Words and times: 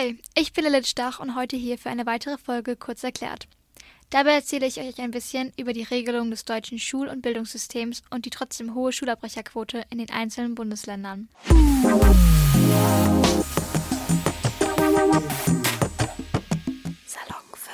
Hi, 0.00 0.16
ich 0.34 0.54
bin 0.54 0.64
Lilith 0.64 0.88
Stach 0.88 1.20
und 1.20 1.36
heute 1.36 1.58
hier 1.58 1.76
für 1.76 1.90
eine 1.90 2.06
weitere 2.06 2.38
Folge 2.38 2.74
kurz 2.74 3.04
erklärt. 3.04 3.46
Dabei 4.08 4.30
erzähle 4.30 4.66
ich 4.66 4.80
euch 4.80 4.98
ein 4.98 5.10
bisschen 5.10 5.52
über 5.58 5.74
die 5.74 5.82
Regelung 5.82 6.30
des 6.30 6.46
deutschen 6.46 6.78
Schul- 6.78 7.08
und 7.08 7.20
Bildungssystems 7.20 8.02
und 8.08 8.24
die 8.24 8.30
trotzdem 8.30 8.74
hohe 8.74 8.92
Schulabbrecherquote 8.92 9.84
in 9.90 9.98
den 9.98 10.08
einzelnen 10.08 10.54
Bundesländern. 10.54 11.28
Salon 11.82 12.00
5. 17.52 17.70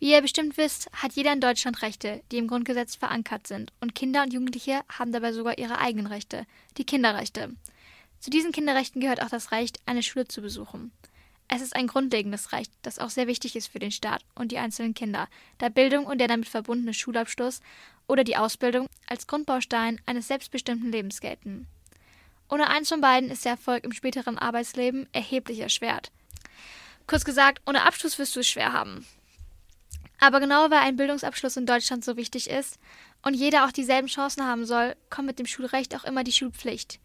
Wie 0.00 0.12
ihr 0.12 0.20
bestimmt 0.20 0.58
wisst, 0.58 0.90
hat 0.92 1.12
jeder 1.12 1.32
in 1.32 1.40
Deutschland 1.40 1.80
Rechte, 1.80 2.20
die 2.30 2.36
im 2.36 2.46
Grundgesetz 2.46 2.96
verankert 2.96 3.46
sind, 3.46 3.72
und 3.80 3.94
Kinder 3.94 4.22
und 4.22 4.34
Jugendliche 4.34 4.82
haben 4.90 5.12
dabei 5.12 5.32
sogar 5.32 5.56
ihre 5.56 5.78
eigenen 5.78 6.08
Rechte, 6.08 6.44
die 6.76 6.84
Kinderrechte. 6.84 7.56
Zu 8.20 8.28
diesen 8.28 8.52
Kinderrechten 8.52 9.00
gehört 9.00 9.22
auch 9.22 9.30
das 9.30 9.50
Recht, 9.50 9.80
eine 9.86 10.02
Schule 10.02 10.28
zu 10.28 10.42
besuchen. 10.42 10.92
Es 11.54 11.60
ist 11.60 11.76
ein 11.76 11.86
grundlegendes 11.86 12.52
Recht, 12.52 12.72
das 12.80 12.98
auch 12.98 13.10
sehr 13.10 13.26
wichtig 13.26 13.56
ist 13.56 13.66
für 13.66 13.78
den 13.78 13.90
Staat 13.90 14.24
und 14.34 14.52
die 14.52 14.58
einzelnen 14.58 14.94
Kinder, 14.94 15.28
da 15.58 15.68
Bildung 15.68 16.06
und 16.06 16.16
der 16.16 16.26
damit 16.26 16.48
verbundene 16.48 16.94
Schulabschluss 16.94 17.60
oder 18.06 18.24
die 18.24 18.38
Ausbildung 18.38 18.86
als 19.06 19.26
Grundbaustein 19.26 20.00
eines 20.06 20.28
selbstbestimmten 20.28 20.90
Lebens 20.90 21.20
gelten. 21.20 21.66
Ohne 22.48 22.68
eins 22.68 22.88
von 22.88 23.02
beiden 23.02 23.30
ist 23.30 23.44
der 23.44 23.52
Erfolg 23.52 23.84
im 23.84 23.92
späteren 23.92 24.38
Arbeitsleben 24.38 25.06
erheblich 25.12 25.60
erschwert. 25.60 26.10
Kurz 27.06 27.22
gesagt, 27.22 27.60
ohne 27.66 27.82
Abschluss 27.82 28.18
wirst 28.18 28.34
du 28.34 28.40
es 28.40 28.48
schwer 28.48 28.72
haben. 28.72 29.04
Aber 30.20 30.40
genau 30.40 30.70
weil 30.70 30.78
ein 30.78 30.96
Bildungsabschluss 30.96 31.58
in 31.58 31.66
Deutschland 31.66 32.02
so 32.02 32.16
wichtig 32.16 32.48
ist 32.48 32.78
und 33.20 33.34
jeder 33.34 33.66
auch 33.66 33.72
dieselben 33.72 34.08
Chancen 34.08 34.46
haben 34.46 34.64
soll, 34.64 34.96
kommt 35.10 35.26
mit 35.26 35.38
dem 35.38 35.46
Schulrecht 35.46 35.94
auch 35.94 36.04
immer 36.04 36.24
die 36.24 36.32
Schulpflicht. 36.32 36.98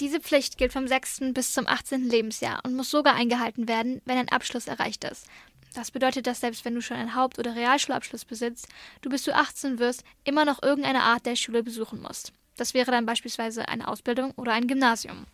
Diese 0.00 0.18
Pflicht 0.20 0.58
gilt 0.58 0.72
vom 0.72 0.88
6. 0.88 1.32
bis 1.32 1.52
zum 1.52 1.68
18. 1.68 2.08
Lebensjahr 2.08 2.60
und 2.64 2.74
muss 2.74 2.90
sogar 2.90 3.14
eingehalten 3.14 3.68
werden, 3.68 4.02
wenn 4.04 4.18
ein 4.18 4.28
Abschluss 4.28 4.66
erreicht 4.66 5.04
ist. 5.04 5.26
Das 5.72 5.92
bedeutet, 5.92 6.26
dass 6.26 6.40
selbst 6.40 6.64
wenn 6.64 6.74
du 6.74 6.82
schon 6.82 6.96
einen 6.96 7.14
Haupt- 7.14 7.38
oder 7.38 7.54
Realschulabschluss 7.54 8.24
besitzt, 8.24 8.66
du 9.02 9.08
bis 9.08 9.22
du 9.22 9.34
18 9.34 9.78
wirst, 9.78 10.02
immer 10.24 10.44
noch 10.44 10.62
irgendeine 10.62 11.02
Art 11.02 11.26
der 11.26 11.36
Schule 11.36 11.62
besuchen 11.62 12.02
musst. 12.02 12.32
Das 12.56 12.74
wäre 12.74 12.90
dann 12.90 13.06
beispielsweise 13.06 13.68
eine 13.68 13.86
Ausbildung 13.86 14.32
oder 14.32 14.52
ein 14.52 14.66
Gymnasium. 14.66 15.26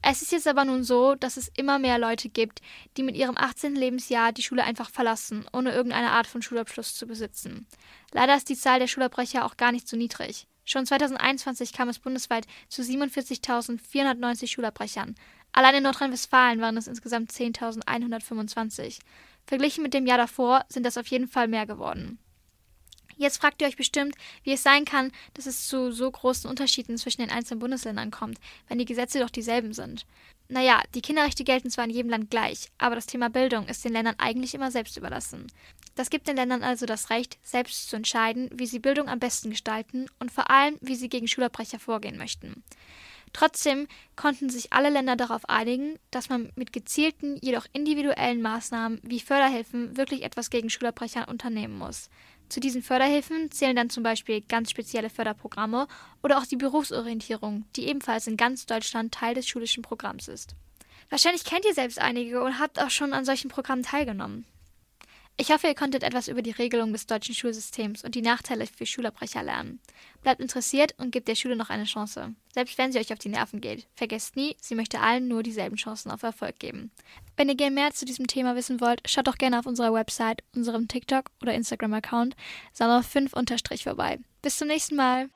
Es 0.00 0.22
ist 0.22 0.32
jetzt 0.32 0.48
aber 0.48 0.64
nun 0.64 0.84
so, 0.84 1.14
dass 1.16 1.36
es 1.36 1.50
immer 1.56 1.78
mehr 1.78 1.98
Leute 1.98 2.28
gibt, 2.28 2.60
die 2.96 3.02
mit 3.02 3.16
ihrem 3.16 3.36
18. 3.36 3.74
Lebensjahr 3.74 4.32
die 4.32 4.42
Schule 4.42 4.64
einfach 4.64 4.90
verlassen, 4.90 5.46
ohne 5.52 5.72
irgendeine 5.72 6.10
Art 6.10 6.26
von 6.26 6.42
Schulabschluss 6.42 6.94
zu 6.94 7.06
besitzen. 7.06 7.66
Leider 8.12 8.36
ist 8.36 8.48
die 8.48 8.56
Zahl 8.56 8.80
der 8.80 8.88
Schulabbrecher 8.88 9.44
auch 9.44 9.56
gar 9.56 9.72
nicht 9.72 9.88
so 9.88 9.96
niedrig. 9.96 10.46
Schon 10.64 10.86
2021 10.86 11.72
kam 11.72 11.88
es 11.88 11.98
bundesweit 11.98 12.46
zu 12.68 12.82
47.490 12.82 14.48
Schulabbrechern. 14.48 15.16
Allein 15.52 15.76
in 15.76 15.82
Nordrhein-Westfalen 15.82 16.60
waren 16.60 16.76
es 16.76 16.86
insgesamt 16.86 17.32
10.125. 17.32 19.00
Verglichen 19.44 19.82
mit 19.82 19.92
dem 19.92 20.06
Jahr 20.06 20.18
davor 20.18 20.64
sind 20.68 20.86
das 20.86 20.96
auf 20.96 21.08
jeden 21.08 21.28
Fall 21.28 21.48
mehr 21.48 21.66
geworden. 21.66 22.18
Jetzt 23.16 23.38
fragt 23.38 23.60
ihr 23.60 23.68
euch 23.68 23.76
bestimmt, 23.76 24.16
wie 24.42 24.52
es 24.52 24.62
sein 24.62 24.84
kann, 24.84 25.12
dass 25.34 25.46
es 25.46 25.68
zu 25.68 25.92
so 25.92 26.10
großen 26.10 26.48
Unterschieden 26.48 26.96
zwischen 26.96 27.20
den 27.20 27.30
einzelnen 27.30 27.60
Bundesländern 27.60 28.10
kommt, 28.10 28.38
wenn 28.68 28.78
die 28.78 28.84
Gesetze 28.84 29.20
doch 29.20 29.30
dieselben 29.30 29.72
sind. 29.72 30.06
Naja, 30.52 30.82
die 30.94 31.00
Kinderrechte 31.00 31.44
gelten 31.44 31.70
zwar 31.70 31.86
in 31.86 31.90
jedem 31.90 32.10
Land 32.10 32.30
gleich, 32.30 32.68
aber 32.76 32.94
das 32.94 33.06
Thema 33.06 33.30
Bildung 33.30 33.68
ist 33.68 33.86
den 33.86 33.94
Ländern 33.94 34.16
eigentlich 34.18 34.52
immer 34.52 34.70
selbst 34.70 34.98
überlassen. 34.98 35.46
Das 35.94 36.10
gibt 36.10 36.28
den 36.28 36.36
Ländern 36.36 36.62
also 36.62 36.84
das 36.84 37.08
Recht, 37.08 37.38
selbst 37.42 37.88
zu 37.88 37.96
entscheiden, 37.96 38.50
wie 38.52 38.66
sie 38.66 38.78
Bildung 38.78 39.08
am 39.08 39.18
besten 39.18 39.48
gestalten 39.48 40.10
und 40.18 40.30
vor 40.30 40.50
allem, 40.50 40.76
wie 40.82 40.94
sie 40.94 41.08
gegen 41.08 41.26
Schulabbrecher 41.26 41.78
vorgehen 41.78 42.18
möchten. 42.18 42.62
Trotzdem 43.32 43.88
konnten 44.14 44.50
sich 44.50 44.74
alle 44.74 44.90
Länder 44.90 45.16
darauf 45.16 45.48
einigen, 45.48 45.98
dass 46.10 46.28
man 46.28 46.52
mit 46.54 46.74
gezielten, 46.74 47.38
jedoch 47.40 47.64
individuellen 47.72 48.42
Maßnahmen 48.42 49.00
wie 49.02 49.20
Förderhilfen 49.20 49.96
wirklich 49.96 50.22
etwas 50.22 50.50
gegen 50.50 50.68
Schulabbrecher 50.68 51.28
unternehmen 51.28 51.78
muss. 51.78 52.10
Zu 52.52 52.60
diesen 52.60 52.82
Förderhilfen 52.82 53.50
zählen 53.50 53.74
dann 53.74 53.88
zum 53.88 54.02
Beispiel 54.02 54.42
ganz 54.42 54.70
spezielle 54.70 55.08
Förderprogramme 55.08 55.88
oder 56.22 56.36
auch 56.36 56.44
die 56.44 56.56
Berufsorientierung, 56.56 57.64
die 57.76 57.88
ebenfalls 57.88 58.26
in 58.26 58.36
ganz 58.36 58.66
Deutschland 58.66 59.14
Teil 59.14 59.34
des 59.34 59.48
schulischen 59.48 59.82
Programms 59.82 60.28
ist. 60.28 60.54
Wahrscheinlich 61.08 61.44
kennt 61.44 61.64
ihr 61.64 61.72
selbst 61.72 61.98
einige 61.98 62.42
und 62.42 62.58
habt 62.58 62.78
auch 62.78 62.90
schon 62.90 63.14
an 63.14 63.24
solchen 63.24 63.48
Programmen 63.48 63.84
teilgenommen. 63.84 64.44
Ich 65.42 65.50
hoffe, 65.50 65.66
ihr 65.66 65.74
konntet 65.74 66.04
etwas 66.04 66.28
über 66.28 66.40
die 66.40 66.52
Regelung 66.52 66.92
des 66.92 67.08
deutschen 67.08 67.34
Schulsystems 67.34 68.04
und 68.04 68.14
die 68.14 68.22
Nachteile 68.22 68.64
für 68.64 68.86
Schulabbrecher 68.86 69.42
lernen. 69.42 69.80
Bleibt 70.22 70.40
interessiert 70.40 70.94
und 70.98 71.10
gebt 71.10 71.26
der 71.26 71.34
Schule 71.34 71.56
noch 71.56 71.68
eine 71.68 71.82
Chance. 71.82 72.36
Selbst 72.54 72.78
wenn 72.78 72.92
sie 72.92 73.00
euch 73.00 73.12
auf 73.12 73.18
die 73.18 73.28
Nerven 73.28 73.60
geht. 73.60 73.88
Vergesst 73.96 74.36
nie, 74.36 74.54
sie 74.60 74.76
möchte 74.76 75.00
allen 75.00 75.26
nur 75.26 75.42
dieselben 75.42 75.74
Chancen 75.74 76.12
auf 76.12 76.22
Erfolg 76.22 76.60
geben. 76.60 76.92
Wenn 77.36 77.48
ihr 77.48 77.56
gerne 77.56 77.74
mehr 77.74 77.90
zu 77.90 78.04
diesem 78.04 78.28
Thema 78.28 78.54
wissen 78.54 78.80
wollt, 78.80 79.00
schaut 79.10 79.26
doch 79.26 79.36
gerne 79.36 79.58
auf 79.58 79.66
unserer 79.66 79.92
Website, 79.92 80.44
unserem 80.54 80.86
TikTok 80.86 81.24
oder 81.42 81.54
Instagram-Account 81.54 82.36
Sommer5 82.78 83.82
vorbei. 83.82 84.20
Bis 84.42 84.58
zum 84.58 84.68
nächsten 84.68 84.94
Mal. 84.94 85.28